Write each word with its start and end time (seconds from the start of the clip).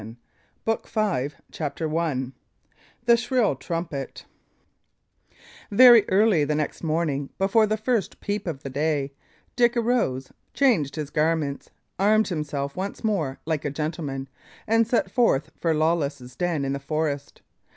BOOK 0.65 0.87
V 0.87 0.93
CROOKBACK 0.93 1.35
CHAPTER 1.51 1.95
I 1.99 2.29
THE 3.05 3.17
SHRILL 3.17 3.57
TRUMPET 3.57 4.25
Very 5.69 6.09
early 6.09 6.43
the 6.43 6.55
next 6.55 6.81
morning, 6.81 7.29
before 7.37 7.67
the 7.67 7.77
first 7.77 8.19
peep 8.19 8.47
of 8.47 8.63
the 8.63 8.71
day, 8.71 9.13
Dick 9.55 9.77
arose, 9.77 10.31
changed 10.55 10.95
his 10.95 11.11
garments, 11.11 11.69
armed 11.99 12.29
himself 12.29 12.75
once 12.75 13.03
more 13.03 13.37
like 13.45 13.63
a 13.63 13.69
gentleman, 13.69 14.27
and 14.65 14.87
set 14.87 15.11
forth 15.11 15.51
for 15.55 15.71
Lawless's 15.75 16.35
den 16.35 16.65
in 16.65 16.73
the 16.73 16.79
forest. 16.79 17.43